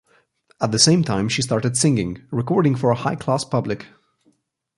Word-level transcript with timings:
At 0.59 0.71
the 0.71 0.79
same 0.79 1.03
time, 1.03 1.29
she 1.29 1.43
started 1.43 1.77
singing, 1.77 2.23
recording 2.31 2.73
for 2.73 2.89
a 2.89 2.95
high-class 2.95 3.45
public. 3.45 3.85